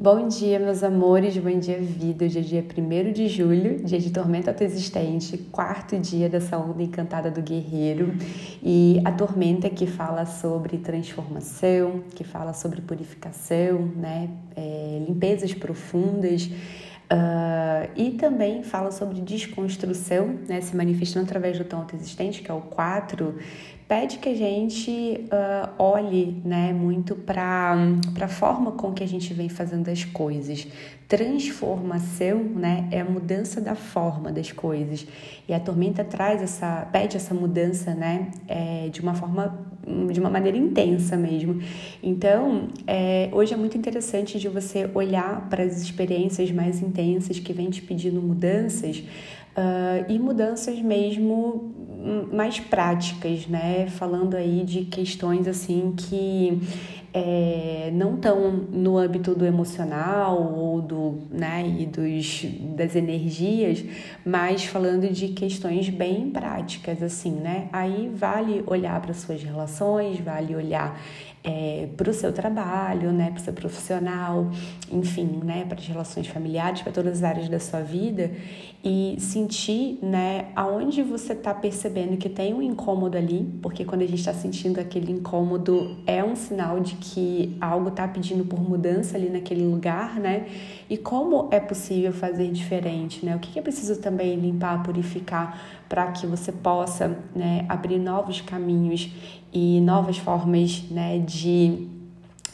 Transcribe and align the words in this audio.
Bom 0.00 0.28
dia, 0.28 0.60
meus 0.60 0.84
amores, 0.84 1.36
bom 1.38 1.58
dia, 1.58 1.76
vida. 1.80 2.24
Hoje 2.24 2.38
é 2.38 2.40
dia 2.40 2.64
1 2.64 3.12
de 3.12 3.26
julho, 3.26 3.82
dia 3.82 3.98
de 3.98 4.10
tormenta 4.10 4.52
autoexistente, 4.52 5.36
quarto 5.50 5.98
dia 5.98 6.28
dessa 6.28 6.56
onda 6.56 6.84
encantada 6.84 7.32
do 7.32 7.42
guerreiro. 7.42 8.14
E 8.62 9.02
a 9.04 9.10
tormenta 9.10 9.68
que 9.68 9.88
fala 9.88 10.24
sobre 10.24 10.78
transformação, 10.78 12.04
que 12.14 12.22
fala 12.22 12.52
sobre 12.52 12.80
purificação, 12.80 13.90
né? 13.96 14.30
É, 14.54 15.02
limpezas 15.04 15.52
profundas. 15.52 16.48
Uh, 17.10 17.88
e 17.96 18.10
também 18.12 18.62
fala 18.62 18.92
sobre 18.92 19.22
desconstrução, 19.22 20.38
né, 20.46 20.60
se 20.60 20.76
manifestando 20.76 21.24
através 21.24 21.56
do 21.56 21.64
tom 21.64 21.78
autoexistente, 21.78 22.42
que 22.42 22.50
é 22.50 22.54
o 22.54 22.60
4, 22.60 23.34
pede 23.88 24.18
que 24.18 24.28
a 24.28 24.34
gente 24.34 25.24
uh, 25.32 25.82
olhe 25.82 26.42
né, 26.44 26.74
muito 26.74 27.16
para 27.16 27.74
a 28.20 28.28
forma 28.28 28.72
com 28.72 28.92
que 28.92 29.02
a 29.02 29.08
gente 29.08 29.32
vem 29.32 29.48
fazendo 29.48 29.88
as 29.88 30.04
coisas. 30.04 30.68
Transformação 31.08 32.36
né, 32.36 32.86
é 32.92 33.00
a 33.00 33.04
mudança 33.06 33.62
da 33.62 33.74
forma 33.74 34.30
das 34.30 34.52
coisas. 34.52 35.06
E 35.48 35.54
a 35.54 35.58
tormenta 35.58 36.04
traz 36.04 36.42
essa, 36.42 36.86
pede 36.92 37.16
essa 37.16 37.32
mudança 37.32 37.94
né, 37.94 38.30
é, 38.46 38.90
de 38.90 39.00
uma 39.00 39.14
forma, 39.14 39.58
de 40.12 40.20
uma 40.20 40.28
maneira 40.28 40.58
intensa 40.58 41.16
mesmo. 41.16 41.62
Então, 42.02 42.68
é, 42.86 43.30
hoje 43.32 43.54
é 43.54 43.56
muito 43.56 43.78
interessante 43.78 44.38
de 44.38 44.50
você 44.50 44.90
olhar 44.92 45.48
para 45.48 45.62
as 45.62 45.80
experiências 45.80 46.50
mais 46.50 46.82
intensas 46.82 47.38
que 47.38 47.54
vêm 47.54 47.70
te 47.70 47.80
pedindo 47.80 48.20
mudanças 48.20 49.02
uh, 49.56 50.04
e 50.12 50.18
mudanças 50.18 50.78
mesmo 50.78 51.74
mais 52.32 52.60
práticas, 52.60 53.46
né? 53.46 53.77
Falando 53.86 54.34
aí 54.34 54.64
de 54.64 54.84
questões 54.84 55.46
assim 55.46 55.94
que 55.96 56.60
é, 57.12 57.90
não 57.92 58.14
estão 58.14 58.50
no 58.70 58.98
âmbito 58.98 59.34
do 59.34 59.44
emocional 59.44 60.54
ou 60.54 60.80
do, 60.80 61.18
né, 61.30 61.66
e 61.66 61.86
dos, 61.86 62.44
das 62.76 62.94
energias, 62.94 63.84
mas 64.24 64.64
falando 64.64 65.10
de 65.10 65.28
questões 65.28 65.88
bem 65.88 66.30
práticas, 66.30 67.02
assim, 67.02 67.32
né? 67.32 67.68
Aí 67.72 68.10
vale 68.14 68.62
olhar 68.66 69.00
para 69.00 69.14
suas 69.14 69.42
relações, 69.42 70.20
vale 70.20 70.54
olhar 70.54 71.00
é, 71.42 71.88
para 71.96 72.10
o 72.10 72.12
seu 72.12 72.32
trabalho, 72.32 73.12
né, 73.12 73.30
para 73.30 73.40
o 73.40 73.42
seu 73.42 73.52
profissional, 73.52 74.50
enfim, 74.90 75.40
né, 75.42 75.64
para 75.66 75.78
as 75.78 75.86
relações 75.86 76.26
familiares, 76.26 76.82
para 76.82 76.92
todas 76.92 77.18
as 77.18 77.24
áreas 77.24 77.48
da 77.48 77.58
sua 77.58 77.80
vida 77.80 78.30
e 78.84 79.16
sentir, 79.18 79.98
né, 80.02 80.46
aonde 80.54 81.02
você 81.02 81.32
está 81.32 81.54
percebendo 81.54 82.16
que 82.16 82.28
tem 82.28 82.52
um 82.52 82.62
incômodo 82.62 83.16
ali, 83.16 83.48
porque 83.68 83.84
quando 83.84 84.00
a 84.00 84.06
gente 84.06 84.20
está 84.20 84.32
sentindo 84.32 84.80
aquele 84.80 85.12
incômodo 85.12 85.94
é 86.06 86.24
um 86.24 86.34
sinal 86.34 86.80
de 86.80 86.94
que 86.94 87.54
algo 87.60 87.90
está 87.90 88.08
pedindo 88.08 88.42
por 88.42 88.58
mudança 88.58 89.14
ali 89.14 89.28
naquele 89.28 89.62
lugar, 89.62 90.18
né, 90.18 90.46
e 90.88 90.96
como 90.96 91.48
é 91.50 91.60
possível 91.60 92.10
fazer 92.10 92.50
diferente, 92.50 93.26
né, 93.26 93.36
o 93.36 93.38
que 93.38 93.58
é 93.58 93.62
preciso 93.62 94.00
também 94.00 94.36
limpar, 94.36 94.82
purificar 94.82 95.84
para 95.86 96.10
que 96.12 96.26
você 96.26 96.50
possa, 96.50 97.18
né, 97.36 97.66
abrir 97.68 97.98
novos 97.98 98.40
caminhos 98.40 99.12
e 99.52 99.82
novas 99.82 100.16
formas 100.16 100.84
né, 100.90 101.18
de, 101.18 101.88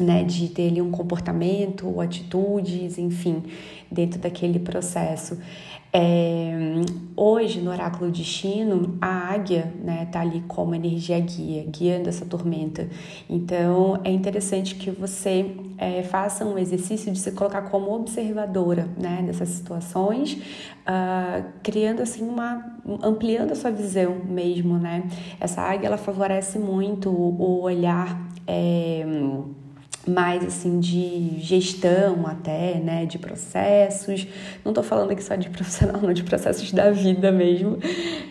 né, 0.00 0.24
de 0.24 0.48
ter 0.48 0.66
ali 0.66 0.82
um 0.82 0.90
comportamento 0.90 2.00
atitudes, 2.00 2.98
enfim, 2.98 3.44
dentro 3.88 4.18
daquele 4.18 4.58
processo. 4.58 5.38
É, 5.96 6.52
hoje, 7.16 7.60
no 7.60 7.70
oráculo 7.70 8.10
destino, 8.10 8.98
a 9.00 9.32
águia 9.32 9.72
né, 9.80 10.08
tá 10.10 10.22
ali 10.22 10.42
como 10.48 10.74
energia 10.74 11.20
guia, 11.20 11.64
guiando 11.68 12.08
essa 12.08 12.26
tormenta. 12.26 12.88
Então, 13.30 14.00
é 14.02 14.10
interessante 14.10 14.74
que 14.74 14.90
você 14.90 15.54
é, 15.78 16.02
faça 16.02 16.44
um 16.44 16.58
exercício 16.58 17.12
de 17.12 17.18
se 17.20 17.30
colocar 17.30 17.62
como 17.62 17.94
observadora 17.94 18.88
né, 18.98 19.22
dessas 19.24 19.50
situações, 19.50 20.32
uh, 20.32 21.44
criando 21.62 22.02
assim 22.02 22.28
uma, 22.28 22.76
ampliando 23.00 23.52
a 23.52 23.54
sua 23.54 23.70
visão 23.70 24.16
mesmo, 24.24 24.76
né? 24.76 25.08
Essa 25.38 25.62
águia, 25.62 25.86
ela 25.86 25.98
favorece 25.98 26.58
muito 26.58 27.08
o 27.08 27.60
olhar... 27.62 28.20
É, 28.48 29.06
mais 30.06 30.44
assim 30.44 30.80
de 30.80 31.40
gestão 31.40 32.26
até, 32.26 32.74
né, 32.78 33.06
de 33.06 33.18
processos. 33.18 34.26
Não 34.64 34.70
estou 34.70 34.84
falando 34.84 35.10
aqui 35.10 35.22
só 35.22 35.34
de 35.34 35.48
profissional, 35.50 36.00
não, 36.00 36.12
de 36.12 36.22
processos 36.22 36.70
da 36.72 36.90
vida 36.90 37.30
mesmo. 37.32 37.78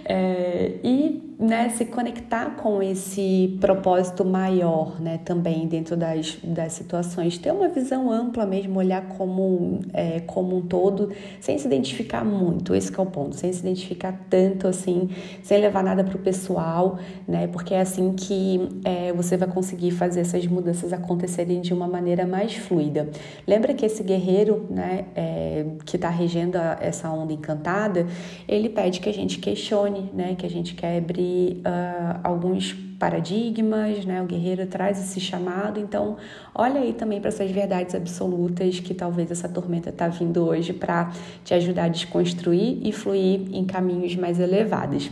É, 0.06 0.74
e 0.84 1.33
né, 1.40 1.70
se 1.70 1.86
conectar 1.86 2.56
com 2.56 2.82
esse 2.82 3.58
propósito 3.60 4.24
maior, 4.24 5.02
né, 5.02 5.20
também 5.26 5.68
dentro 5.68 5.96
das, 5.96 6.38
das 6.44 6.74
situações, 6.74 7.38
ter 7.38 7.52
uma 7.52 7.68
visão 7.68 8.12
ampla 8.12 8.46
mesmo, 8.46 8.80
olhar 8.80 9.08
como, 9.10 9.80
é, 9.94 10.20
como 10.22 10.58
um 10.58 10.62
todo, 10.62 11.12
sem 11.40 11.58
se 11.58 11.68
identificar 11.68 12.24
muito, 12.24 12.76
esse 12.76 12.94
é 12.94 13.02
o 13.02 13.06
ponto, 13.06 13.36
sem 13.36 13.52
se 13.52 13.60
identificar 13.62 14.26
tanto 14.30 14.68
assim, 14.68 15.10
sem 15.42 15.60
levar 15.60 15.84
nada 15.84 16.04
para 16.04 16.16
o 16.16 16.20
pessoal, 16.20 17.00
né, 17.28 17.48
porque 17.48 17.74
é 17.74 17.82
assim 17.82 18.14
que 18.14 18.70
é, 18.86 19.12
você 19.14 19.36
vai 19.36 19.48
conseguir 19.48 19.92
fazer 19.92 20.22
essas 20.22 20.46
mudanças 20.48 20.94
acontecerem 20.94 21.62
de 21.62 21.74
uma 21.74 21.88
maneira 21.88 22.26
mais 22.26 22.54
fluida. 22.56 23.10
Lembra 23.48 23.74
que 23.74 23.86
esse 23.86 24.04
guerreiro, 24.04 24.68
né, 24.70 25.06
é, 25.16 25.66
que 25.86 25.96
está 25.96 26.10
regendo 26.10 26.58
essa 26.80 27.10
onda 27.10 27.34
encantada, 27.34 28.06
ele 28.48 28.70
pede 28.70 29.00
que 29.00 29.10
a 29.10 29.14
gente 29.14 29.40
questione, 29.40 30.12
né, 30.14 30.36
que 30.38 30.46
a 30.46 30.50
gente 30.50 30.76
quebre 30.76 31.33
uh, 31.66 32.20
alguns 32.24 32.74
paradigmas, 33.00 34.06
né? 34.06 34.22
O 34.22 34.26
guerreiro 34.26 34.66
traz 34.68 35.00
esse 35.00 35.20
chamado, 35.20 35.80
então 35.80 36.18
olha 36.56 36.80
aí 36.80 36.94
também 36.94 37.20
para 37.20 37.28
essas 37.28 37.52
verdades 37.52 37.94
absolutas 37.96 38.80
que 38.80 38.94
talvez 38.94 39.30
essa 39.30 39.50
tormenta 39.50 39.90
está 39.90 40.08
vindo 40.08 40.46
hoje 40.46 40.72
para 40.72 41.12
te 41.44 41.54
ajudar 41.54 41.86
a 41.86 41.88
desconstruir 41.90 42.80
e 42.82 42.92
fluir 42.92 43.42
em 43.52 43.66
caminhos 43.66 44.16
mais 44.16 44.40
elevados. 44.40 45.12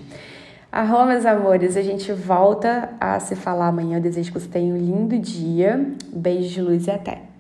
Arroba, 0.72 1.08
meus 1.08 1.26
amores, 1.26 1.76
a 1.76 1.82
gente 1.82 2.14
volta 2.14 2.94
a 2.98 3.20
se 3.20 3.36
falar 3.36 3.68
amanhã. 3.68 3.98
Eu 3.98 4.02
desejo 4.02 4.32
que 4.32 4.40
você 4.40 4.48
tenha 4.48 4.74
um 4.74 4.78
lindo 4.78 5.20
dia. 5.20 5.86
Beijo 6.14 6.48
de 6.48 6.62
luz 6.62 6.88
e 6.88 6.92
até! 6.92 7.31